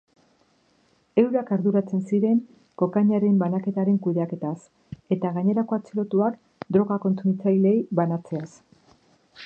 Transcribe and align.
Eurak 1.23 1.49
arduratzen 1.55 1.99
ziren 2.11 2.39
kokainaren 2.83 3.35
banaketaren 3.43 3.99
kudeaketaz, 4.07 4.55
eta 5.17 5.33
gainerako 5.37 5.79
atxilotuak 5.79 6.41
droga 6.77 6.97
kontsumitzaileei 7.05 7.77
banatzeaz. 8.01 8.49